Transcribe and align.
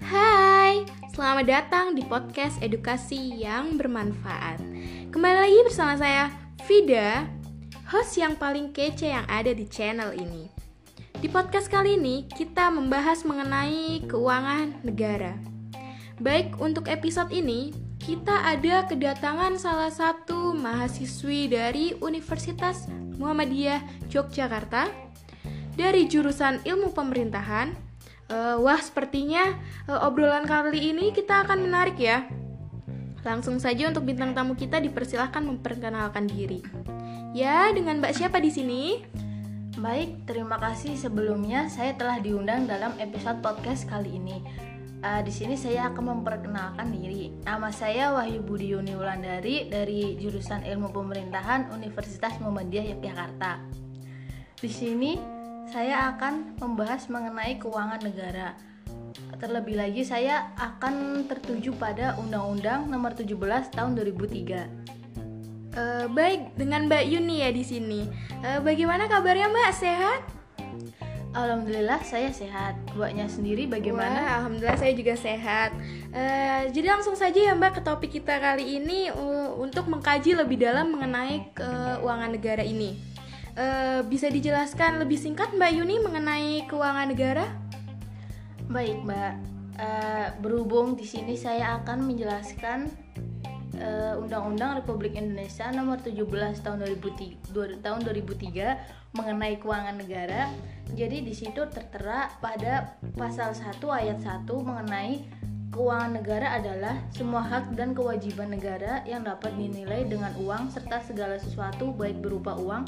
Hai, 0.00 0.88
selamat 1.12 1.44
datang 1.44 1.92
di 1.92 2.00
podcast 2.08 2.56
edukasi 2.64 3.44
yang 3.44 3.76
bermanfaat. 3.76 4.56
Kembali 5.12 5.36
lagi 5.36 5.60
bersama 5.68 6.00
saya, 6.00 6.32
Vida, 6.64 7.28
host 7.92 8.16
yang 8.16 8.40
paling 8.40 8.72
kece 8.72 9.12
yang 9.12 9.28
ada 9.28 9.52
di 9.52 9.68
channel 9.68 10.16
ini. 10.16 10.48
Di 11.20 11.28
podcast 11.28 11.68
kali 11.68 12.00
ini, 12.00 12.24
kita 12.24 12.72
membahas 12.72 13.28
mengenai 13.28 14.08
keuangan 14.08 14.80
negara. 14.80 15.36
Baik, 16.24 16.56
untuk 16.56 16.88
episode 16.88 17.36
ini, 17.36 17.76
kita 18.00 18.48
ada 18.48 18.88
kedatangan 18.88 19.60
salah 19.60 19.92
satu 19.92 20.56
mahasiswi 20.56 21.52
dari 21.52 21.92
Universitas 22.00 22.88
Muhammadiyah 23.20 24.08
Yogyakarta 24.08 25.09
dari 25.80 26.04
jurusan 26.04 26.60
Ilmu 26.68 26.92
Pemerintahan 26.92 27.88
Uh, 28.30 28.62
wah, 28.62 28.78
sepertinya 28.78 29.58
uh, 29.90 30.06
obrolan 30.06 30.46
kali 30.46 30.94
ini 30.94 31.10
kita 31.10 31.42
akan 31.42 31.66
menarik 31.66 31.98
ya. 31.98 32.30
Langsung 33.26 33.58
saja 33.58 33.90
untuk 33.90 34.06
bintang 34.06 34.38
tamu 34.38 34.54
kita 34.54 34.78
dipersilahkan 34.78 35.42
memperkenalkan 35.42 36.30
diri. 36.30 36.62
Ya, 37.34 37.74
dengan 37.74 37.98
Mbak 37.98 38.14
siapa 38.14 38.38
di 38.38 38.54
sini? 38.54 39.02
Baik, 39.82 40.30
terima 40.30 40.62
kasih 40.62 40.94
sebelumnya 40.94 41.66
saya 41.66 41.98
telah 41.98 42.22
diundang 42.22 42.70
dalam 42.70 42.94
episode 43.02 43.42
podcast 43.42 43.90
kali 43.90 44.14
ini. 44.14 44.38
Uh, 45.02 45.26
di 45.26 45.34
sini 45.34 45.58
saya 45.58 45.90
akan 45.90 46.22
memperkenalkan 46.22 46.86
diri. 46.94 47.34
Nama 47.42 47.74
saya 47.74 48.14
Wahyu 48.14 48.46
Budi 48.46 48.70
Yuni 48.70 48.94
Wulandari 48.94 49.66
dari 49.66 50.14
jurusan 50.22 50.62
Ilmu 50.62 50.94
Pemerintahan 50.94 51.74
Universitas 51.74 52.38
Muhammadiyah 52.38 52.94
Yogyakarta. 52.94 53.58
Di 54.60 54.70
sini 54.70 55.39
saya 55.70 56.10
akan 56.10 56.58
membahas 56.58 57.06
mengenai 57.06 57.62
keuangan 57.62 58.02
negara. 58.02 58.58
Terlebih 59.38 59.78
lagi 59.78 60.02
saya 60.02 60.50
akan 60.58 61.24
tertuju 61.30 61.70
pada 61.78 62.18
Undang-Undang 62.18 62.90
Nomor 62.90 63.14
17 63.14 63.30
Tahun 63.70 63.92
2003. 63.94 64.66
Uh, 65.70 66.10
baik, 66.10 66.58
dengan 66.58 66.90
Mbak 66.90 67.04
Yuni 67.06 67.46
ya 67.46 67.54
di 67.54 67.62
sini. 67.62 68.10
Uh, 68.42 68.58
bagaimana 68.58 69.06
kabarnya 69.06 69.46
Mbak? 69.46 69.70
Sehat? 69.70 70.20
Alhamdulillah 71.30 72.02
saya 72.02 72.34
sehat. 72.34 72.74
Mbaknya 72.98 73.30
sendiri 73.30 73.70
bagaimana? 73.70 74.26
Wah, 74.26 74.34
alhamdulillah 74.42 74.74
saya 74.82 74.92
juga 74.98 75.14
sehat. 75.14 75.70
Uh, 76.10 76.66
jadi 76.74 76.98
langsung 76.98 77.14
saja 77.14 77.38
ya 77.38 77.54
Mbak 77.54 77.78
ke 77.78 77.80
topik 77.86 78.10
kita 78.18 78.42
kali 78.42 78.82
ini 78.82 79.14
uh, 79.14 79.54
untuk 79.54 79.86
mengkaji 79.86 80.34
lebih 80.34 80.58
dalam 80.58 80.90
mengenai 80.90 81.54
keuangan 81.54 82.34
negara 82.34 82.66
ini. 82.66 83.09
Uh, 83.58 84.06
bisa 84.06 84.30
dijelaskan 84.30 85.02
lebih 85.02 85.18
singkat 85.18 85.50
Mbak 85.58 85.72
Yuni 85.74 85.96
mengenai 85.98 86.70
keuangan 86.70 87.10
negara? 87.10 87.50
Baik 88.70 89.02
Mbak, 89.02 89.32
uh, 89.74 90.28
berhubung 90.38 90.94
di 90.94 91.02
sini 91.02 91.34
saya 91.34 91.82
akan 91.82 92.06
menjelaskan 92.06 92.86
uh, 93.82 94.22
Undang-Undang 94.22 94.78
Republik 94.78 95.18
Indonesia 95.18 95.66
Nomor 95.74 95.98
17 95.98 96.30
Tahun 96.62 96.78
2003, 97.50 97.82
tahun 97.82 98.00
2003 98.06 99.18
mengenai 99.18 99.58
keuangan 99.58 99.98
negara. 99.98 100.46
Jadi 100.94 101.26
di 101.26 101.34
situ 101.34 101.66
tertera 101.66 102.30
pada 102.38 102.94
pasal 103.18 103.50
1 103.50 103.82
ayat 103.82 104.18
1 104.22 104.46
mengenai 104.46 105.26
keuangan 105.70 106.18
negara 106.18 106.58
adalah 106.58 106.98
semua 107.14 107.46
hak 107.46 107.78
dan 107.78 107.94
kewajiban 107.94 108.50
negara 108.50 109.06
yang 109.06 109.22
dapat 109.22 109.54
dinilai 109.54 110.02
dengan 110.06 110.34
uang 110.42 110.70
serta 110.74 110.98
segala 111.06 111.38
sesuatu 111.38 111.94
baik 111.94 112.18
berupa 112.18 112.58
uang 112.58 112.82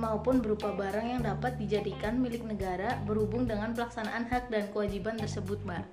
maupun 0.00 0.40
berupa 0.40 0.72
barang 0.72 1.04
yang 1.04 1.20
dapat 1.20 1.60
dijadikan 1.60 2.16
milik 2.16 2.40
negara 2.48 2.96
berhubung 3.04 3.44
dengan 3.44 3.76
pelaksanaan 3.76 4.24
hak 4.32 4.48
dan 4.48 4.72
kewajiban 4.72 5.20
tersebut, 5.20 5.60
Mbak. 5.68 5.84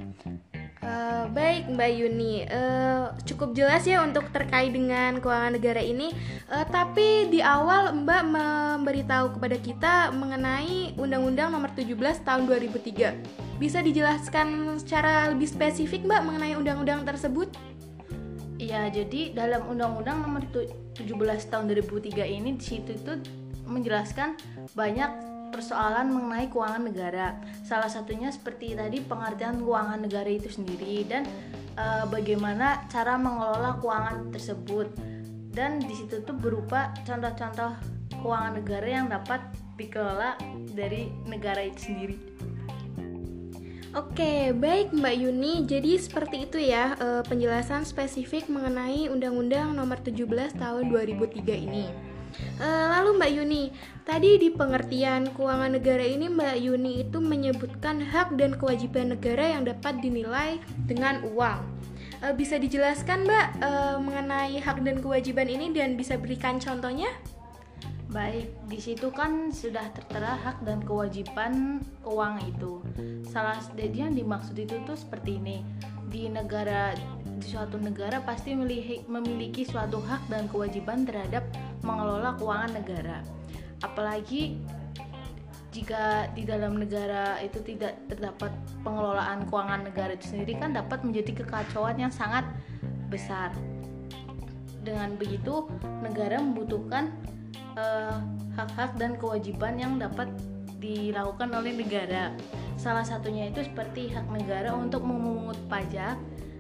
Uh, 0.78 1.28
baik 1.36 1.68
Mbak 1.68 1.92
Yuni, 2.00 2.48
uh, 2.48 3.12
cukup 3.28 3.52
jelas 3.52 3.84
ya 3.84 4.00
untuk 4.08 4.32
terkait 4.32 4.72
dengan 4.72 5.20
keuangan 5.20 5.60
negara 5.60 5.84
ini. 5.84 6.16
Uh, 6.48 6.64
tapi 6.72 7.28
di 7.28 7.44
awal 7.44 7.92
Mbak 8.08 8.24
memberitahu 8.24 9.36
kepada 9.36 9.58
kita 9.60 9.94
mengenai 10.16 10.96
Undang-Undang 10.96 11.52
Nomor 11.52 11.76
17 11.76 12.24
Tahun 12.24 12.48
2003. 12.48 13.60
Bisa 13.60 13.84
dijelaskan 13.84 14.80
secara 14.80 15.28
lebih 15.36 15.50
spesifik 15.52 16.08
Mbak 16.08 16.22
mengenai 16.24 16.56
undang-undang 16.56 17.04
tersebut? 17.04 17.52
Iya, 18.58 18.90
jadi 18.90 19.36
dalam 19.36 19.68
Undang-Undang 19.68 20.18
Nomor 20.24 20.46
17 20.54 21.04
Tahun 21.52 21.66
2003 21.68 22.22
ini 22.26 22.56
di 22.56 22.64
situ 22.64 22.96
itu 22.96 23.14
menjelaskan 23.68 24.40
banyak 24.74 25.38
persoalan 25.50 26.12
mengenai 26.12 26.48
keuangan 26.52 26.84
negara. 26.84 27.28
Salah 27.64 27.88
satunya 27.88 28.32
seperti 28.32 28.76
tadi 28.76 29.00
pengertian 29.04 29.64
keuangan 29.64 30.00
negara 30.04 30.28
itu 30.28 30.52
sendiri 30.52 31.08
dan 31.08 31.24
e, 31.76 31.86
bagaimana 32.12 32.88
cara 32.92 33.16
mengelola 33.16 33.80
keuangan 33.80 34.32
tersebut. 34.32 34.88
Dan 35.52 35.82
di 35.82 35.96
situ 35.98 36.22
tuh 36.22 36.38
berupa 36.38 36.94
contoh-contoh 37.02 37.74
keuangan 38.22 38.54
negara 38.62 38.88
yang 38.88 39.08
dapat 39.10 39.42
dikelola 39.78 40.38
dari 40.74 41.10
negara 41.26 41.66
itu 41.66 41.90
sendiri. 41.90 42.18
Oke, 43.98 44.54
baik 44.54 44.94
Mbak 44.94 45.16
Yuni. 45.16 45.66
Jadi 45.66 45.98
seperti 45.98 46.46
itu 46.46 46.62
ya 46.62 46.94
e, 47.02 47.08
penjelasan 47.26 47.82
spesifik 47.82 48.46
mengenai 48.46 49.10
Undang-Undang 49.10 49.74
Nomor 49.74 49.98
17 50.06 50.54
Tahun 50.54 50.86
2003 50.86 51.66
ini. 51.66 52.07
Uh, 52.58 52.86
lalu 52.98 53.22
Mbak 53.22 53.32
Yuni, 53.38 53.64
tadi 54.02 54.42
di 54.42 54.50
pengertian 54.50 55.30
keuangan 55.34 55.78
negara 55.78 56.02
ini 56.02 56.26
Mbak 56.26 56.56
Yuni 56.58 56.94
itu 57.06 57.18
menyebutkan 57.22 58.02
hak 58.02 58.34
dan 58.38 58.58
kewajiban 58.58 59.14
negara 59.14 59.58
yang 59.58 59.66
dapat 59.66 60.02
dinilai 60.02 60.58
dengan 60.90 61.22
uang. 61.22 61.62
Uh, 62.26 62.34
bisa 62.34 62.58
dijelaskan 62.58 63.30
Mbak 63.30 63.48
uh, 63.62 63.98
mengenai 64.02 64.58
hak 64.58 64.82
dan 64.82 64.98
kewajiban 65.02 65.46
ini 65.46 65.70
dan 65.70 65.94
bisa 65.94 66.18
berikan 66.18 66.58
contohnya? 66.58 67.14
Baik, 68.08 68.56
di 68.72 68.80
situ 68.80 69.12
kan 69.12 69.52
sudah 69.52 69.92
tertera 69.92 70.40
hak 70.40 70.64
dan 70.64 70.80
kewajiban 70.80 71.84
uang 72.08 72.40
itu. 72.48 72.80
Salah 73.28 73.60
jadi 73.76 74.08
yang 74.08 74.16
dimaksud 74.16 74.56
itu 74.56 74.80
tuh 74.88 74.96
seperti 74.96 75.36
ini. 75.38 75.60
Di 76.08 76.32
negara 76.32 76.96
di 77.22 77.44
suatu 77.44 77.76
negara 77.76 78.24
pasti 78.24 78.56
memiliki, 78.56 79.04
memiliki 79.12 79.68
suatu 79.68 80.00
hak 80.00 80.32
dan 80.32 80.48
kewajiban 80.48 81.04
terhadap 81.04 81.44
mengelola 81.88 82.36
keuangan 82.36 82.72
negara. 82.76 83.24
Apalagi 83.80 84.60
jika 85.72 86.28
di 86.34 86.44
dalam 86.44 86.82
negara 86.82 87.38
itu 87.40 87.62
tidak 87.62 87.96
terdapat 88.10 88.50
pengelolaan 88.82 89.46
keuangan 89.48 89.88
negara 89.88 90.18
itu 90.18 90.36
sendiri 90.36 90.58
kan 90.58 90.76
dapat 90.76 91.06
menjadi 91.06 91.44
kekacauan 91.44 91.96
yang 91.96 92.12
sangat 92.12 92.44
besar. 93.08 93.56
Dengan 94.84 95.20
begitu, 95.20 95.68
negara 96.00 96.40
membutuhkan 96.40 97.12
eh, 97.76 98.16
hak-hak 98.56 98.96
uh, 98.96 99.00
dan 99.00 99.20
kewajiban 99.20 99.76
yang 99.76 100.00
dapat 100.00 100.32
dilakukan 100.80 101.52
oleh 101.52 101.76
negara. 101.76 102.32
Salah 102.80 103.04
satunya 103.04 103.50
itu 103.52 103.66
seperti 103.66 104.14
hak 104.14 104.30
negara 104.32 104.72
untuk 104.74 105.04
memungut 105.04 105.58
pajak 105.68 106.16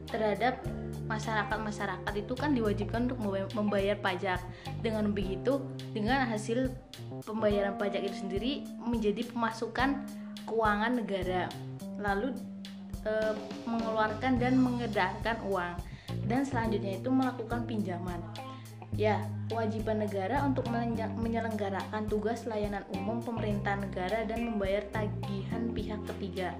terhadap 0.09 0.59
masyarakat-masyarakat 1.07 2.13
itu 2.13 2.33
kan 2.35 2.51
diwajibkan 2.53 3.09
untuk 3.09 3.19
membayar 3.55 3.95
pajak. 3.97 4.43
Dengan 4.83 5.09
begitu, 5.15 5.63
dengan 5.95 6.27
hasil 6.27 6.69
pembayaran 7.23 7.79
pajak 7.79 8.03
itu 8.05 8.15
sendiri 8.27 8.51
menjadi 8.83 9.23
pemasukan 9.31 10.03
keuangan 10.45 10.99
negara. 10.99 11.47
Lalu 11.97 12.35
e, 13.07 13.11
mengeluarkan 13.65 14.37
dan 14.37 14.59
mengedarkan 14.59 15.39
uang 15.47 15.73
dan 16.27 16.43
selanjutnya 16.43 16.99
itu 16.99 17.09
melakukan 17.09 17.63
pinjaman. 17.63 18.19
Ya, 18.95 19.19
kewajiban 19.51 20.01
negara 20.01 20.41
untuk 20.47 20.65
menyelenggarakan 21.19 22.07
tugas 22.07 22.47
layanan 22.47 22.87
umum 22.95 23.19
pemerintah 23.19 23.77
negara 23.77 24.25
dan 24.25 24.47
membayar 24.47 24.81
tagihan 24.89 25.69
pihak 25.75 26.01
ketiga 26.15 26.55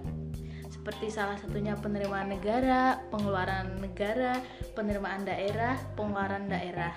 seperti 0.88 1.12
salah 1.12 1.36
satunya 1.36 1.76
penerimaan 1.76 2.32
negara, 2.32 2.96
pengeluaran 3.12 3.76
negara, 3.84 4.40
penerimaan 4.72 5.28
daerah, 5.28 5.76
pengeluaran 6.00 6.48
daerah. 6.48 6.96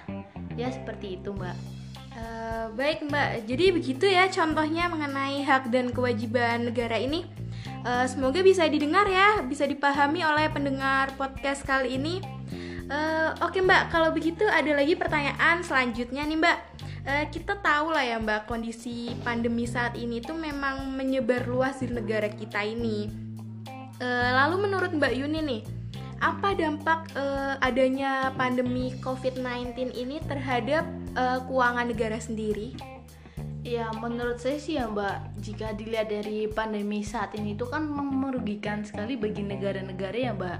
Ya 0.54 0.70
seperti 0.70 1.18
itu, 1.18 1.34
Mbak. 1.34 1.56
Uh, 2.14 2.70
baik, 2.78 3.02
Mbak. 3.10 3.50
Jadi 3.50 3.74
begitu 3.74 4.06
ya 4.06 4.30
contohnya 4.30 4.86
mengenai 4.86 5.42
hak 5.42 5.74
dan 5.74 5.90
kewajiban 5.90 6.70
negara 6.70 7.02
ini. 7.02 7.26
Uh, 7.82 8.06
semoga 8.06 8.46
bisa 8.46 8.62
didengar 8.70 9.10
ya, 9.10 9.42
bisa 9.42 9.66
dipahami 9.66 10.22
oleh 10.22 10.46
pendengar 10.54 11.10
podcast 11.18 11.66
kali 11.66 11.98
ini. 11.98 12.22
Uh, 12.86 13.34
Oke 13.42 13.58
okay, 13.58 13.62
Mbak, 13.66 13.90
kalau 13.90 14.14
begitu 14.14 14.46
ada 14.46 14.70
lagi 14.70 14.94
pertanyaan 14.94 15.66
selanjutnya 15.66 16.22
nih 16.30 16.38
Mbak. 16.38 16.58
Uh, 17.10 17.24
kita 17.34 17.58
tahu 17.58 17.90
lah 17.90 18.06
ya 18.06 18.22
Mbak, 18.22 18.46
kondisi 18.46 19.18
pandemi 19.26 19.66
saat 19.66 19.98
ini 19.98 20.22
tuh 20.22 20.38
memang 20.38 20.94
menyebar 20.94 21.42
luas 21.50 21.82
di 21.82 21.90
negara 21.90 22.30
kita 22.30 22.62
ini 22.62 23.29
lalu 24.08 24.68
menurut 24.68 24.90
Mbak 24.96 25.12
Yuni 25.12 25.40
nih, 25.44 25.62
apa 26.20 26.52
dampak 26.52 27.16
uh, 27.16 27.56
adanya 27.64 28.32
pandemi 28.36 28.92
COVID-19 29.00 29.96
ini 29.96 30.20
terhadap 30.28 30.84
uh, 31.16 31.40
keuangan 31.48 31.88
negara 31.88 32.20
sendiri? 32.20 32.76
Ya 33.60 33.92
menurut 33.92 34.40
saya 34.40 34.56
sih 34.56 34.76
ya 34.80 34.88
Mbak, 34.88 35.40
jika 35.40 35.76
dilihat 35.76 36.08
dari 36.08 36.48
pandemi 36.48 37.04
saat 37.04 37.36
ini 37.36 37.56
itu 37.56 37.68
kan 37.68 37.84
merugikan 37.92 38.84
sekali 38.84 39.20
bagi 39.20 39.44
negara-negara 39.44 40.16
ya 40.16 40.32
Mbak, 40.32 40.58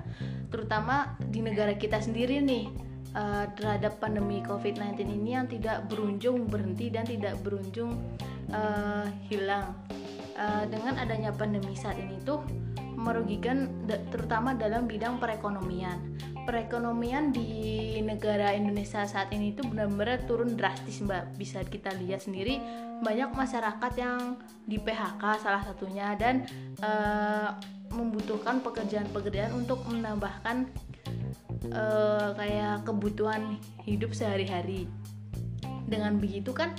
terutama 0.52 1.16
di 1.20 1.40
negara 1.40 1.72
kita 1.76 2.00
sendiri 2.00 2.44
nih 2.44 2.68
uh, 3.16 3.48
terhadap 3.56 4.00
pandemi 4.00 4.44
COVID-19 4.44 5.00
ini 5.16 5.30
yang 5.32 5.48
tidak 5.48 5.88
berujung 5.88 6.48
berhenti 6.48 6.92
dan 6.92 7.04
tidak 7.08 7.40
berujung 7.40 8.00
uh, 8.52 9.08
hilang. 9.28 9.76
Uh, 10.40 10.64
dengan 10.72 10.96
adanya 10.96 11.36
pandemi 11.36 11.76
saat 11.76 12.00
ini 12.00 12.16
tuh 12.24 12.40
merugikan 13.00 13.72
terutama 14.12 14.52
dalam 14.52 14.84
bidang 14.84 15.16
perekonomian. 15.16 16.20
Perekonomian 16.44 17.32
di 17.32 17.96
negara 18.04 18.52
Indonesia 18.52 19.04
saat 19.08 19.32
ini 19.32 19.56
itu 19.56 19.64
benar-benar 19.64 20.24
turun 20.28 20.54
drastis, 20.54 21.00
Mbak. 21.00 21.40
Bisa 21.40 21.64
kita 21.64 21.96
lihat 21.96 22.28
sendiri 22.28 22.60
banyak 23.00 23.32
masyarakat 23.32 23.92
yang 23.96 24.36
di 24.68 24.76
PHK 24.76 25.22
salah 25.40 25.62
satunya 25.64 26.12
dan 26.20 26.44
uh, 26.84 27.56
membutuhkan 27.90 28.60
pekerjaan-pekerjaan 28.60 29.56
untuk 29.56 29.82
menambahkan 29.88 30.68
uh, 31.72 32.36
kayak 32.36 32.84
kebutuhan 32.84 33.56
hidup 33.82 34.12
sehari-hari. 34.12 34.86
Dengan 35.88 36.20
begitu 36.20 36.54
kan 36.54 36.76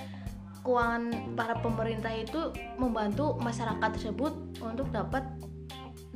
keuangan 0.62 1.34
para 1.34 1.58
pemerintah 1.58 2.14
itu 2.14 2.54
membantu 2.78 3.36
masyarakat 3.42 3.90
tersebut 3.98 4.34
untuk 4.62 4.88
dapat 4.94 5.26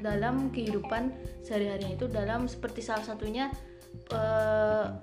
dalam 0.06 0.54
kehidupan 0.54 1.10
sehari-hari 1.42 1.98
itu 1.98 2.06
dalam 2.06 2.46
seperti 2.46 2.86
salah 2.86 3.02
satunya 3.02 3.50
uh, 4.14 4.94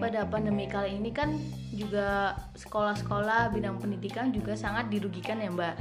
pada 0.00 0.24
pandemi 0.24 0.64
kali 0.64 0.96
ini 0.96 1.12
kan 1.12 1.36
juga 1.76 2.34
sekolah-sekolah 2.56 3.52
bidang 3.52 3.76
pendidikan 3.76 4.32
juga 4.32 4.56
sangat 4.56 4.88
dirugikan 4.88 5.36
ya 5.38 5.52
Mbak. 5.52 5.74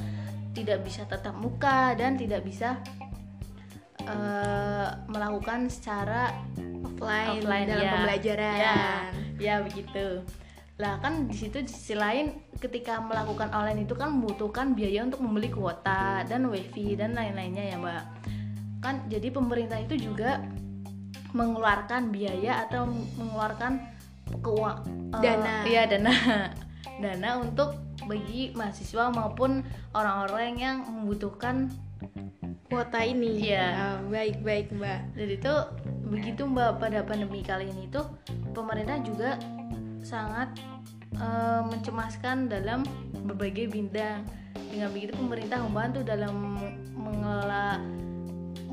Tidak 0.51 0.83
bisa 0.83 1.07
tatap 1.07 1.39
muka 1.39 1.95
dan 1.95 2.19
tidak 2.19 2.43
bisa 2.43 2.75
uh, 4.03 4.99
melakukan 5.07 5.71
secara 5.71 6.35
offline, 6.83 7.39
offline 7.39 7.65
dalam 7.71 7.85
ya. 7.87 7.91
pembelajaran. 7.95 8.57
Ya, 8.59 8.77
ya 9.39 9.55
begitu. 9.63 10.27
Lah 10.75 10.99
kan 10.99 11.31
di 11.31 11.35
situ 11.39 11.63
di 11.63 11.71
sisi 11.71 11.95
lain 11.95 12.51
ketika 12.61 13.01
melakukan 13.01 13.49
online 13.57 13.89
itu 13.89 13.97
kan 13.97 14.13
membutuhkan 14.13 14.77
biaya 14.77 15.01
untuk 15.01 15.25
membeli 15.25 15.49
kuota 15.49 16.21
dan 16.29 16.45
wifi 16.45 16.93
dan 16.93 17.17
lain-lainnya 17.17 17.73
ya 17.73 17.77
mbak 17.81 18.20
kan 18.81 19.05
jadi 19.07 19.29
pemerintah 19.29 19.77
itu 19.77 20.09
juga 20.09 20.41
mengeluarkan 21.31 22.11
biaya 22.11 22.67
atau 22.67 22.89
mengeluarkan 23.15 23.79
keuang 24.39 24.79
uh, 25.15 25.21
dana. 25.23 25.63
ya 25.67 25.83
dana. 25.87 26.13
Dana 27.01 27.41
untuk 27.41 27.81
bagi 28.05 28.53
mahasiswa 28.53 29.09
maupun 29.09 29.65
orang-orang 29.97 30.53
yang 30.61 30.77
membutuhkan 30.85 31.73
kuota 32.69 33.01
ini. 33.01 33.41
Ya 33.41 33.97
baik 34.05 34.45
baik 34.45 34.69
mbak. 34.69 35.09
Jadi 35.17 35.41
itu 35.41 35.53
begitu 36.05 36.45
mbak 36.45 36.77
pada 36.77 37.01
pandemi 37.01 37.41
kali 37.41 37.73
ini 37.73 37.89
tuh 37.89 38.05
pemerintah 38.53 39.01
juga 39.01 39.41
sangat 40.05 40.61
uh, 41.17 41.65
mencemaskan 41.65 42.53
dalam 42.53 42.85
berbagai 43.25 43.73
bidang. 43.73 44.21
Dengan 44.69 44.93
begitu 44.93 45.17
pemerintah 45.17 45.57
membantu 45.65 46.05
dalam 46.05 46.61
mengelola 46.93 47.81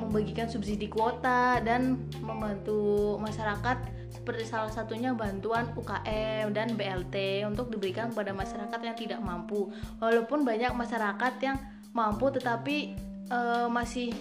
membagikan 0.08 0.48
subsidi 0.48 0.88
kuota 0.88 1.60
dan 1.60 2.00
membantu 2.24 3.14
masyarakat 3.20 3.76
seperti 4.08 4.44
salah 4.48 4.72
satunya 4.72 5.12
bantuan 5.12 5.68
UKM 5.76 6.50
dan 6.56 6.74
BLT 6.74 7.44
untuk 7.44 7.68
diberikan 7.68 8.08
kepada 8.10 8.32
masyarakat 8.32 8.80
yang 8.80 8.96
tidak 8.96 9.20
mampu. 9.20 9.68
Walaupun 10.00 10.42
banyak 10.48 10.72
masyarakat 10.72 11.34
yang 11.44 11.56
mampu 11.92 12.32
tetapi 12.32 12.96
uh, 13.28 13.68
masih 13.68 14.12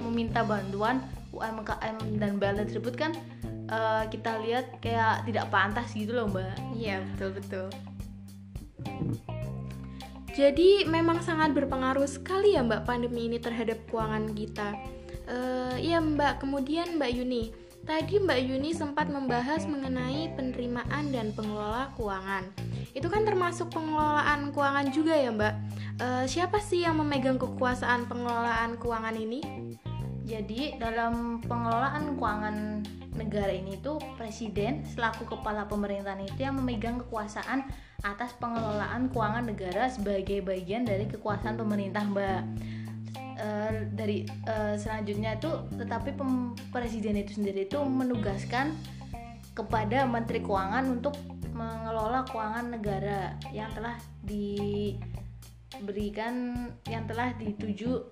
meminta 0.00 0.46
bantuan 0.46 1.02
UMKM 1.30 2.18
dan 2.18 2.38
BLT 2.38 2.74
tersebut 2.74 2.94
kan 2.96 3.12
uh, 3.70 4.06
kita 4.10 4.40
lihat 4.42 4.78
kayak 4.82 5.26
tidak 5.26 5.46
pantas 5.50 5.90
gitu 5.94 6.14
loh 6.14 6.26
mbak. 6.26 6.54
Iya 6.74 7.02
betul 7.14 7.30
betul. 7.38 7.68
Jadi 10.30 10.86
memang 10.86 11.18
sangat 11.26 11.50
berpengaruh 11.50 12.06
sekali 12.06 12.54
ya 12.54 12.62
Mbak 12.62 12.86
pandemi 12.86 13.26
ini 13.26 13.42
terhadap 13.42 13.82
keuangan 13.90 14.30
kita. 14.30 14.78
Uh, 15.26 15.74
ya 15.78 15.98
Mbak, 15.98 16.42
kemudian 16.42 16.98
Mbak 16.98 17.10
Yuni, 17.18 17.50
tadi 17.82 18.22
Mbak 18.22 18.40
Yuni 18.46 18.70
sempat 18.70 19.10
membahas 19.10 19.66
mengenai 19.66 20.30
penerimaan 20.38 21.10
dan 21.10 21.34
pengelola 21.34 21.90
keuangan. 21.98 22.46
Itu 22.94 23.10
kan 23.10 23.26
termasuk 23.26 23.74
pengelolaan 23.74 24.54
keuangan 24.54 24.86
juga 24.94 25.14
ya 25.18 25.30
Mbak. 25.34 25.54
Uh, 26.00 26.24
siapa 26.30 26.62
sih 26.62 26.86
yang 26.86 26.98
memegang 27.02 27.38
kekuasaan 27.38 28.06
pengelolaan 28.06 28.78
keuangan 28.78 29.14
ini? 29.18 29.42
Jadi 30.30 30.78
dalam 30.78 31.42
pengelolaan 31.42 32.14
keuangan 32.14 32.86
negara 33.18 33.50
ini 33.50 33.82
tuh 33.82 33.98
presiden 34.14 34.86
selaku 34.86 35.26
kepala 35.26 35.66
pemerintahan 35.66 36.22
itu 36.22 36.46
yang 36.46 36.54
memegang 36.54 37.02
kekuasaan 37.02 37.66
atas 38.00 38.32
pengelolaan 38.40 39.12
keuangan 39.12 39.44
negara 39.50 39.88
sebagai 39.92 40.40
bagian 40.40 40.88
dari 40.88 41.04
kekuasaan 41.04 41.56
pemerintah 41.60 42.04
mbak 42.08 42.42
uh, 43.40 43.72
dari 43.92 44.24
uh, 44.48 44.76
selanjutnya 44.76 45.36
itu 45.36 45.52
tetapi 45.76 46.16
presiden 46.72 47.20
itu 47.20 47.36
sendiri 47.36 47.68
itu 47.68 47.76
menugaskan 47.84 48.72
kepada 49.52 50.08
menteri 50.08 50.40
keuangan 50.40 50.88
untuk 50.88 51.12
mengelola 51.52 52.24
keuangan 52.24 52.72
negara 52.72 53.36
yang 53.52 53.68
telah 53.76 54.00
diberikan 54.24 55.04
yang 56.88 57.04
telah 57.04 57.36
dituju 57.36 58.08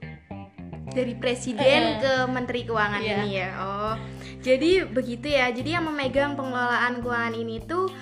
dari 0.92 1.14
presiden 1.16 2.00
ke 2.00 2.12
menteri 2.32 2.64
keuangan 2.64 3.02
yeah. 3.04 3.20
ini 3.20 3.30
ya. 3.36 3.50
Oh. 3.60 3.94
Jadi 4.40 4.88
begitu 4.88 5.28
ya. 5.28 5.52
Jadi 5.52 5.76
yang 5.76 5.84
memegang 5.84 6.32
pengelolaan 6.36 7.04
keuangan 7.04 7.34
ini 7.36 7.60
tuh 7.64 7.92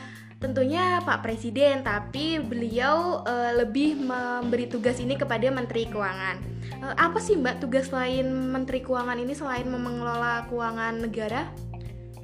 tentunya 0.46 1.02
Pak 1.02 1.26
Presiden, 1.26 1.82
tapi 1.82 2.38
beliau 2.38 3.26
uh, 3.26 3.50
lebih 3.58 3.98
memberi 3.98 4.70
tugas 4.70 5.02
ini 5.02 5.18
kepada 5.18 5.50
Menteri 5.50 5.90
Keuangan. 5.90 6.38
Uh, 6.78 6.94
apa 6.94 7.18
sih 7.18 7.34
Mbak 7.34 7.66
tugas 7.66 7.90
lain 7.90 8.30
Menteri 8.54 8.78
Keuangan 8.78 9.18
ini 9.18 9.34
selain 9.34 9.66
mengelola 9.66 10.46
keuangan 10.46 11.02
negara? 11.02 11.50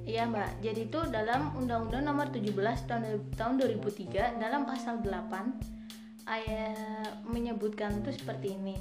Iya 0.07 0.31
Mbak, 0.31 0.63
jadi 0.63 0.81
itu 0.87 0.99
dalam 1.11 1.51
Undang-Undang 1.59 2.03
Nomor 2.07 2.31
17 2.31 2.55
tahun, 2.87 3.03
tahun 3.35 3.55
2003 3.59 4.39
dalam 4.39 4.71
pasal 4.71 5.03
8 5.03 6.31
ayat 6.31 7.27
menyebutkan 7.27 8.07
itu 8.07 8.15
seperti 8.15 8.55
ini. 8.55 8.79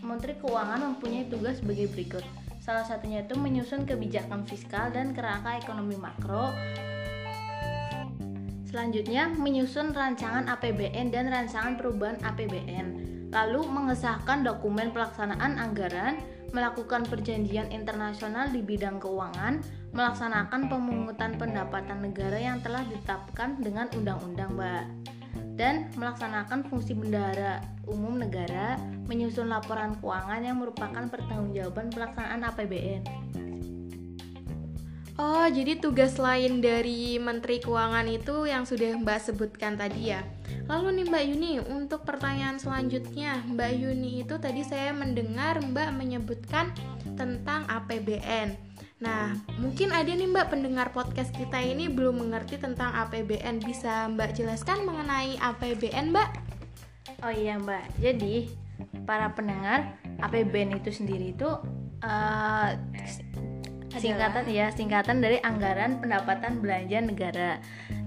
Menteri 0.00 0.40
Keuangan 0.40 0.96
mempunyai 0.96 1.28
tugas 1.28 1.60
sebagai 1.60 1.92
berikut. 1.92 2.24
Salah 2.64 2.84
satunya 2.84 3.24
itu 3.28 3.36
menyusun 3.36 3.84
kebijakan 3.84 4.48
fiskal 4.48 4.88
dan 4.88 5.12
kerangka 5.12 5.60
ekonomi 5.60 5.96
makro 6.00 6.52
Selanjutnya, 8.70 9.26
menyusun 9.26 9.90
rancangan 9.90 10.46
APBN 10.46 11.10
dan 11.10 11.26
rancangan 11.26 11.74
perubahan 11.74 12.22
APBN, 12.22 12.86
lalu 13.34 13.66
mengesahkan 13.66 14.46
dokumen 14.46 14.94
pelaksanaan 14.94 15.58
anggaran, 15.58 16.22
melakukan 16.54 17.02
perjanjian 17.02 17.66
internasional 17.74 18.46
di 18.46 18.62
bidang 18.62 19.02
keuangan, 19.02 19.58
melaksanakan 19.90 20.70
pemungutan 20.70 21.34
pendapatan 21.34 21.98
negara 21.98 22.38
yang 22.38 22.62
telah 22.62 22.86
ditetapkan 22.86 23.58
dengan 23.58 23.90
undang-undang, 23.90 24.54
Mbak. 24.54 24.84
Dan 25.58 25.90
melaksanakan 25.98 26.70
fungsi 26.70 26.94
bendahara 26.94 27.66
umum 27.90 28.22
negara, 28.22 28.78
menyusun 29.10 29.50
laporan 29.50 29.98
keuangan 29.98 30.46
yang 30.46 30.62
merupakan 30.62 31.10
pertanggungjawaban 31.10 31.90
pelaksanaan 31.90 32.46
APBN. 32.46 33.02
Oh, 35.20 35.44
jadi 35.44 35.76
tugas 35.76 36.16
lain 36.16 36.64
dari 36.64 37.20
Menteri 37.20 37.60
Keuangan 37.60 38.08
itu 38.08 38.48
yang 38.48 38.64
sudah 38.64 38.96
Mbak 39.04 39.20
sebutkan 39.20 39.76
tadi 39.76 40.16
ya. 40.16 40.24
Lalu 40.64 40.96
nih 40.96 41.06
Mbak 41.12 41.24
Yuni, 41.28 41.52
untuk 41.60 42.08
pertanyaan 42.08 42.56
selanjutnya, 42.56 43.44
Mbak 43.52 43.72
Yuni 43.84 44.24
itu 44.24 44.40
tadi 44.40 44.64
saya 44.64 44.96
mendengar 44.96 45.60
Mbak 45.60 45.92
menyebutkan 45.92 46.72
tentang 47.20 47.68
APBN. 47.68 48.56
Nah, 49.04 49.36
mungkin 49.60 49.92
ada 49.92 50.08
nih 50.08 50.24
Mbak 50.24 50.56
pendengar 50.56 50.88
podcast 50.96 51.36
kita 51.36 51.60
ini 51.60 51.92
belum 51.92 52.24
mengerti 52.24 52.56
tentang 52.56 52.88
APBN. 53.04 53.60
Bisa 53.60 54.08
Mbak 54.08 54.40
jelaskan 54.40 54.88
mengenai 54.88 55.36
APBN, 55.36 56.16
Mbak? 56.16 56.30
Oh 57.28 57.32
iya 57.32 57.60
Mbak, 57.60 58.00
jadi 58.00 58.48
para 59.04 59.36
pendengar 59.36 60.00
APBN 60.24 60.80
itu 60.80 60.88
sendiri 60.88 61.36
itu 61.36 61.60
uh, 62.04 62.68
singkatan 63.98 64.46
ya 64.46 64.70
singkatan 64.70 65.18
dari 65.18 65.42
anggaran 65.42 65.98
pendapatan 65.98 66.62
belanja 66.62 66.98
negara. 67.02 67.52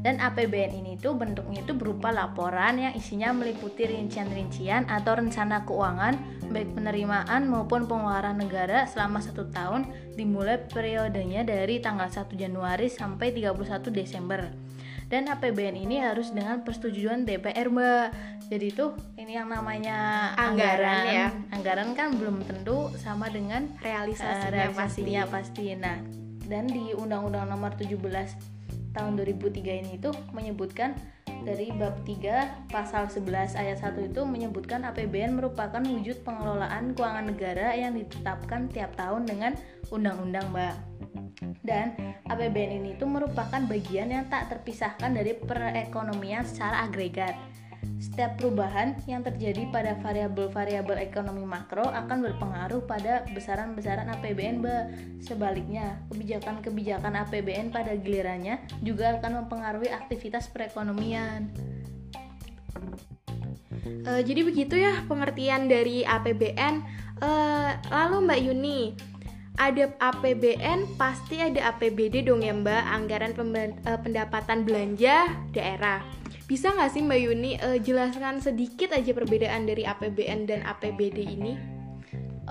Dan 0.03 0.19
APBN 0.19 0.83
ini 0.83 0.93
tuh 0.99 1.15
bentuknya 1.15 1.63
itu 1.63 1.71
berupa 1.75 2.11
laporan 2.11 2.75
yang 2.75 2.93
isinya 2.95 3.31
meliputi 3.31 3.87
rincian-rincian 3.87 4.87
atau 4.87 5.15
rencana 5.15 5.63
keuangan 5.63 6.15
baik 6.51 6.75
penerimaan 6.75 7.47
maupun 7.47 7.87
pengeluaran 7.87 8.35
negara 8.35 8.83
selama 8.85 9.23
satu 9.23 9.47
tahun 9.51 9.87
dimulai 10.19 10.59
periodenya 10.69 11.47
dari 11.47 11.79
tanggal 11.79 12.11
1 12.11 12.29
Januari 12.35 12.91
sampai 12.91 13.31
31 13.31 13.89
Desember 13.89 14.72
dan 15.13 15.29
APBN 15.29 15.77
ini 15.77 16.01
harus 16.01 16.33
dengan 16.33 16.65
persetujuan 16.65 17.21
DPR 17.21 17.69
mbak 17.69 18.17
jadi 18.49 18.65
itu 18.73 18.97
ini 19.13 19.37
yang 19.37 19.45
namanya 19.45 20.33
Anggaran, 20.33 21.05
ya. 21.05 21.27
anggaran 21.53 21.93
kan 21.93 22.17
belum 22.17 22.41
tentu 22.49 22.89
sama 22.97 23.29
dengan 23.29 23.69
realisasinya, 23.85 24.49
uh, 24.49 24.53
realisasinya 24.53 25.23
pasti. 25.29 25.73
Nah, 25.73 25.97
dan 26.49 26.67
di 26.67 26.91
Undang-Undang 26.93 27.49
Nomor 27.49 27.73
17 27.79 27.97
tahun 28.93 29.11
2003 29.17 29.81
ini 29.85 29.91
itu 29.97 30.11
menyebutkan 30.35 30.93
dari 31.43 31.75
bab 31.75 31.99
3 32.07 32.71
pasal 32.71 33.11
11 33.11 33.59
ayat 33.59 33.83
1 33.83 34.09
itu 34.09 34.23
menyebutkan 34.23 34.87
APBN 34.87 35.35
merupakan 35.35 35.83
wujud 35.83 36.23
pengelolaan 36.23 36.95
keuangan 36.95 37.27
negara 37.27 37.75
yang 37.75 37.93
ditetapkan 37.99 38.71
tiap 38.71 38.95
tahun 38.95 39.27
dengan 39.27 39.51
undang-undang, 39.91 40.47
Mbak. 40.55 40.75
Dan 41.63 41.95
APBN 42.31 42.79
ini 42.79 42.89
itu 42.95 43.03
merupakan 43.03 43.59
bagian 43.67 44.11
yang 44.11 44.25
tak 44.31 44.51
terpisahkan 44.55 45.11
dari 45.11 45.35
perekonomian 45.35 46.47
secara 46.47 46.87
agregat. 46.87 47.35
Setiap 48.13 48.37
perubahan 48.37 48.93
yang 49.09 49.25
terjadi 49.25 49.73
pada 49.73 49.97
variabel-variabel 49.97 51.01
ekonomi 51.01 51.49
makro 51.49 51.81
akan 51.81 52.21
berpengaruh 52.29 52.85
pada 52.85 53.25
besaran-besaran 53.33 54.05
APBN. 54.05 54.61
Sebaliknya, 55.17 55.97
kebijakan-kebijakan 56.13 57.09
APBN 57.25 57.73
pada 57.73 57.97
gilirannya 57.97 58.61
juga 58.85 59.17
akan 59.17 59.49
mempengaruhi 59.49 59.89
aktivitas 59.89 60.45
perekonomian. 60.53 61.49
Uh, 64.05 64.21
jadi 64.21 64.45
begitu 64.45 64.77
ya 64.77 64.93
pengertian 65.09 65.65
dari 65.65 66.05
APBN. 66.05 66.85
Uh, 67.17 67.25
eh, 67.25 67.71
lalu 67.89 68.29
Mbak 68.29 68.39
Yuni, 68.45 68.81
ada 69.57 69.89
APBN 69.89 71.01
pasti 71.01 71.41
ada 71.41 71.73
APBD 71.73 72.29
dong 72.29 72.45
ya 72.45 72.53
Mbak, 72.53 72.83
anggaran 72.93 73.33
uh, 73.33 73.97
pendapatan 74.05 74.69
belanja 74.69 75.33
daerah. 75.49 76.22
Bisa 76.43 76.75
nggak 76.75 76.91
sih 76.91 77.01
Mbak 77.01 77.19
Yuni 77.23 77.51
uh, 77.63 77.79
jelaskan 77.79 78.43
sedikit 78.43 78.91
aja 78.91 79.15
perbedaan 79.15 79.63
dari 79.63 79.87
APBN 79.87 80.43
dan 80.43 80.59
APBD 80.67 81.23
ini? 81.23 81.55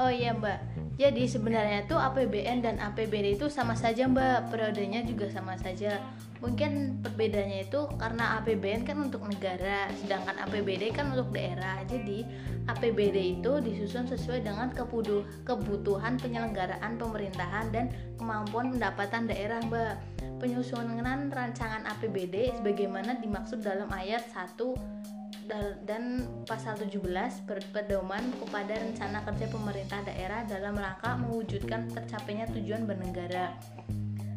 Oh 0.01 0.09
iya 0.09 0.33
Mbak, 0.33 0.59
jadi 0.97 1.29
sebenarnya 1.29 1.85
tuh 1.85 2.01
APBN 2.01 2.65
dan 2.65 2.81
APBD 2.81 3.37
itu 3.37 3.53
sama 3.53 3.77
saja 3.77 4.09
Mbak, 4.09 4.49
periodenya 4.49 5.05
juga 5.05 5.29
sama 5.29 5.61
saja. 5.61 6.01
Mungkin 6.43 6.99
perbedaannya 7.07 7.71
itu 7.71 7.87
karena 8.03 8.43
APBN 8.43 8.83
kan 8.83 8.99
untuk 8.99 9.23
negara, 9.23 9.87
sedangkan 9.95 10.43
APBD 10.43 10.91
kan 10.91 11.15
untuk 11.15 11.31
daerah. 11.31 11.79
Jadi 11.87 12.27
APBD 12.67 13.39
itu 13.39 13.63
disusun 13.63 14.11
sesuai 14.11 14.43
dengan 14.43 14.75
kebutuhan 15.47 16.19
penyelenggaraan 16.19 16.99
pemerintahan 16.99 17.71
dan 17.71 17.95
kemampuan 18.19 18.75
pendapatan 18.75 19.31
daerah 19.31 19.63
Mbak. 19.71 19.95
Penyusunan 20.43 21.31
rancangan 21.31 21.87
APBD 21.87 22.59
sebagaimana 22.59 23.23
dimaksud 23.23 23.63
dalam 23.63 23.87
ayat 23.95 24.27
1 24.35 24.59
dan 25.87 26.27
pasal 26.51 26.75
17 26.75 26.99
berpedoman 27.47 28.23
kepada 28.43 28.83
rencana 28.83 29.23
kerja 29.27 29.47
pemerintah 29.47 30.03
daerah 30.03 30.43
dalam 30.51 30.75
rangka 30.75 31.15
mewujudkan 31.23 31.87
tercapainya 31.95 32.51
tujuan 32.51 32.83
bernegara. 32.83 33.55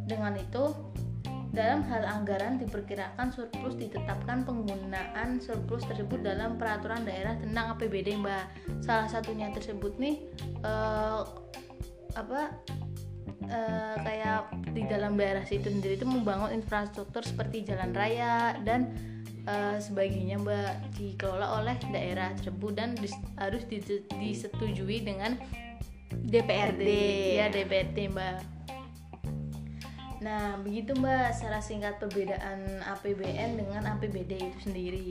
Dengan 0.05 0.37
itu, 0.37 0.69
dalam 1.55 1.87
hal 1.87 2.03
anggaran 2.03 2.59
diperkirakan 2.59 3.31
surplus 3.31 3.79
ditetapkan 3.79 4.43
penggunaan 4.43 5.39
surplus 5.39 5.87
tersebut 5.87 6.19
dalam 6.19 6.59
peraturan 6.59 7.07
daerah 7.07 7.39
tentang 7.39 7.79
APBD, 7.79 8.19
Mbak. 8.19 8.45
Salah 8.83 9.07
satunya 9.07 9.47
tersebut 9.55 9.95
nih 9.95 10.19
uh, 10.67 11.23
apa 12.19 12.51
uh, 13.47 13.95
kayak 14.03 14.51
di 14.75 14.83
dalam 14.85 15.15
daerah 15.15 15.47
situ 15.47 15.71
sendiri 15.71 15.95
itu 15.95 16.07
membangun 16.07 16.51
infrastruktur 16.51 17.23
seperti 17.23 17.63
jalan 17.63 17.95
raya 17.95 18.55
dan 18.63 18.91
uh, 19.47 19.77
sebagainya 19.79 20.41
mbak 20.41 20.95
dikelola 20.97 21.63
oleh 21.63 21.75
daerah 21.91 22.33
tersebut 22.39 22.73
dan 22.75 22.95
dis, 22.97 23.13
harus 23.39 23.63
disetujui 24.19 25.03
dengan 25.03 25.37
DPRD 26.11 26.87
ya 27.39 27.47
DPRD 27.51 28.11
mbak 28.11 28.35
nah 30.25 30.57
begitu 30.57 30.97
mbak. 30.97 31.37
Secara 31.37 31.61
singkat 31.61 32.01
perbedaan 32.01 32.81
APBN 32.81 33.61
dengan 33.61 33.85
APBD 33.93 34.41
itu 34.41 34.59
sendiri. 34.65 35.09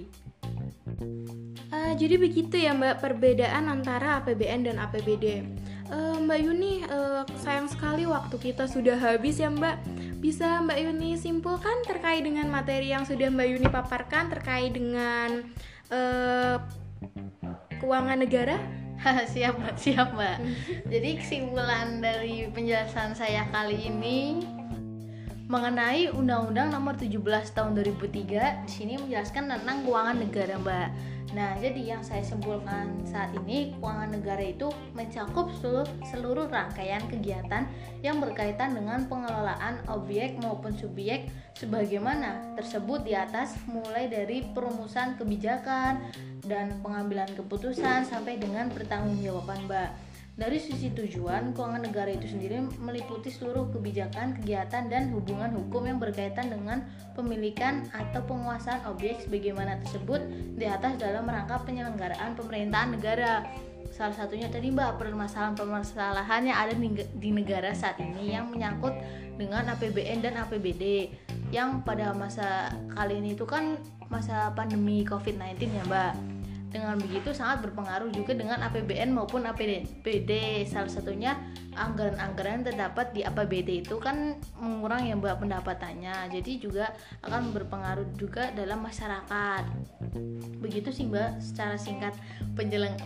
Uh, 1.70 1.94
jadi 1.94 2.18
begitu 2.18 2.58
ya 2.58 2.74
mbak 2.74 2.98
perbedaan 2.98 3.70
antara 3.70 4.18
APBN 4.18 4.66
dan 4.66 4.76
APBD 4.82 5.46
uh, 5.90 6.18
mbak 6.18 6.38
Yuni 6.42 6.82
uh, 6.90 7.22
sayang 7.38 7.70
sekali 7.70 8.10
waktu 8.10 8.34
kita 8.42 8.66
sudah 8.66 8.98
habis 8.98 9.38
ya 9.38 9.46
mbak. 9.46 9.78
Bisa 10.24 10.56
Mbak 10.64 10.80
Yuni 10.80 11.20
simpulkan 11.20 11.84
terkait 11.84 12.24
dengan 12.24 12.48
materi 12.48 12.88
yang 12.88 13.04
sudah 13.04 13.28
Mbak 13.28 13.44
Yuni 13.44 13.68
paparkan 13.68 14.32
terkait 14.32 14.72
dengan 14.72 15.44
uh, 15.92 16.56
keuangan 17.76 18.24
negara? 18.24 18.56
siap 19.36 19.60
Mbak, 19.60 19.76
siap 19.76 20.16
Mbak. 20.16 20.36
Jadi 20.88 21.10
kesimpulan 21.20 22.00
dari 22.00 22.48
penjelasan 22.48 23.12
saya 23.12 23.44
kali 23.52 23.84
ini 23.84 24.40
mengenai 25.44 26.08
Undang-Undang 26.08 26.72
Nomor 26.72 26.96
17 26.96 27.20
Tahun 27.52 27.76
2003 27.76 28.64
di 28.64 28.70
sini 28.72 28.96
menjelaskan 28.96 29.44
tentang 29.52 29.84
keuangan 29.84 30.16
negara, 30.16 30.56
Mbak. 30.56 30.88
Nah, 31.34 31.58
jadi 31.58 31.96
yang 31.96 32.02
saya 32.06 32.22
simpulkan 32.22 32.94
saat 33.04 33.34
ini, 33.44 33.74
keuangan 33.76 34.14
negara 34.14 34.40
itu 34.40 34.70
mencakup 34.94 35.50
seluruh, 35.58 35.88
seluruh 36.08 36.46
rangkaian 36.48 37.02
kegiatan 37.10 37.68
yang 38.00 38.22
berkaitan 38.22 38.72
dengan 38.72 39.04
pengelolaan 39.10 39.82
objek 39.90 40.38
maupun 40.40 40.72
subjek 40.78 41.28
sebagaimana 41.58 42.54
tersebut 42.54 43.02
di 43.02 43.12
atas 43.18 43.58
mulai 43.66 44.06
dari 44.06 44.46
perumusan 44.54 45.18
kebijakan 45.18 46.00
dan 46.46 46.78
pengambilan 46.80 47.28
keputusan 47.36 48.06
sampai 48.06 48.38
dengan 48.38 48.70
pertanggungjawaban, 48.70 49.66
Mbak. 49.66 50.03
Dari 50.34 50.58
sisi 50.58 50.90
tujuan, 50.90 51.54
keuangan 51.54 51.86
negara 51.86 52.10
itu 52.10 52.26
sendiri 52.26 52.58
meliputi 52.82 53.30
seluruh 53.30 53.70
kebijakan, 53.70 54.34
kegiatan, 54.42 54.90
dan 54.90 55.14
hubungan 55.14 55.54
hukum 55.54 55.86
yang 55.86 56.02
berkaitan 56.02 56.50
dengan 56.50 56.82
pemilikan 57.14 57.86
atau 57.94 58.18
penguasaan 58.26 58.82
objek 58.90 59.22
sebagaimana 59.22 59.78
tersebut 59.86 60.26
di 60.58 60.66
atas 60.66 60.98
dalam 60.98 61.30
rangka 61.30 61.62
penyelenggaraan 61.62 62.34
pemerintahan 62.34 62.98
negara. 62.98 63.46
Salah 63.94 64.26
satunya 64.26 64.50
tadi 64.50 64.74
Mbak, 64.74 64.98
permasalahan-permasalahan 64.98 66.50
yang 66.50 66.58
ada 66.66 66.74
di 67.14 67.30
negara 67.30 67.70
saat 67.70 68.02
ini 68.02 68.34
yang 68.34 68.50
menyangkut 68.50 68.90
dengan 69.38 69.70
APBN 69.70 70.18
dan 70.18 70.34
APBD 70.34 71.14
yang 71.54 71.86
pada 71.86 72.10
masa 72.10 72.74
kali 72.90 73.22
ini 73.22 73.38
itu 73.38 73.46
kan 73.46 73.78
masa 74.10 74.50
pandemi 74.58 75.06
COVID-19 75.06 75.62
ya 75.70 75.86
Mbak 75.86 76.33
dengan 76.74 76.98
begitu 76.98 77.30
sangat 77.30 77.62
berpengaruh 77.70 78.10
juga 78.10 78.34
dengan 78.34 78.58
APBN 78.66 79.14
maupun 79.14 79.46
APBD. 79.46 80.66
Salah 80.66 80.90
satunya 80.90 81.38
anggaran-anggaran 81.78 82.66
terdapat 82.66 83.14
di 83.14 83.22
APBD 83.22 83.86
itu 83.86 84.02
kan 84.02 84.34
mengurang 84.58 85.06
yang 85.06 85.22
pendapatannya. 85.22 86.34
Jadi 86.34 86.58
juga 86.58 86.90
akan 87.22 87.54
berpengaruh 87.54 88.18
juga 88.18 88.50
dalam 88.58 88.82
masyarakat. 88.82 89.62
Begitu 90.58 90.90
sih 90.90 91.06
mbak 91.06 91.38
secara 91.38 91.78
singkat 91.78 92.18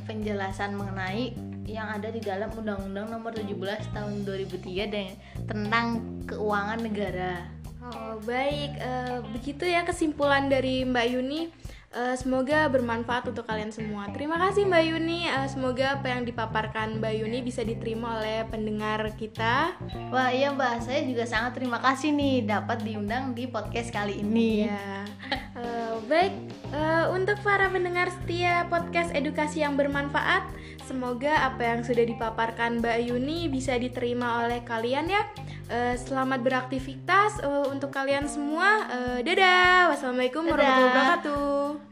penjelasan 0.08 0.72
mengenai 0.72 1.37
yang 1.68 1.92
ada 1.92 2.08
di 2.08 2.25
dalam 2.25 2.48
Undang-Undang 2.56 3.12
Nomor 3.12 3.37
17 3.37 3.92
Tahun 3.92 4.25
2003 4.25 4.88
dan 4.88 5.12
tentang 5.44 6.00
keuangan 6.25 6.80
negara. 6.80 7.44
Oh 7.88 8.16
baik, 8.25 8.80
uh, 8.80 9.20
begitu 9.37 9.68
ya 9.68 9.84
kesimpulan 9.84 10.48
dari 10.48 10.84
Mbak 10.88 11.06
Yuni. 11.12 11.52
Uh, 11.88 12.12
semoga 12.21 12.68
bermanfaat 12.68 13.33
untuk 13.33 13.49
kalian 13.49 13.73
semua. 13.73 14.12
Terima 14.12 14.37
kasih 14.37 14.68
Mbak 14.68 14.85
Yuni. 14.92 15.25
Uh, 15.25 15.49
semoga 15.49 15.97
apa 15.97 16.12
yang 16.12 16.28
dipaparkan 16.28 17.00
Mbak 17.00 17.14
Yuni 17.16 17.40
bisa 17.40 17.64
diterima 17.64 18.21
oleh 18.21 18.45
pendengar 18.45 19.09
kita. 19.16 19.73
Wah 20.12 20.28
iya 20.28 20.52
Mbak, 20.52 20.85
saya 20.85 21.00
juga 21.09 21.25
sangat 21.25 21.57
terima 21.57 21.80
kasih 21.80 22.12
nih 22.12 22.45
dapat 22.45 22.85
diundang 22.85 23.33
di 23.33 23.49
podcast 23.49 23.88
kali 23.88 24.21
ini. 24.21 24.68
Ya. 24.68 25.09
Uh, 25.57 25.97
baik, 26.04 26.37
uh, 26.76 27.09
untuk 27.16 27.40
para 27.40 27.73
pendengar 27.73 28.12
setia 28.12 28.68
podcast 28.68 29.09
edukasi 29.16 29.64
yang 29.64 29.80
bermanfaat, 29.80 30.45
semoga 30.85 31.40
apa 31.40 31.73
yang 31.73 31.80
sudah 31.88 32.04
dipaparkan 32.04 32.85
Mbak 32.85 32.99
Yuni 33.09 33.49
bisa 33.49 33.80
diterima 33.80 34.45
oleh 34.45 34.61
kalian 34.61 35.09
ya. 35.09 35.25
Uh, 35.68 36.00
selamat 36.00 36.40
beraktivitas 36.40 37.44
uh, 37.44 37.68
untuk 37.68 37.92
kalian 37.92 38.25
semua. 38.25 38.88
Uh, 38.88 39.18
dadah. 39.20 39.92
Wassalamualaikum 39.92 40.48
warahmatullahi 40.48 40.88
wabarakatuh. 40.88 41.88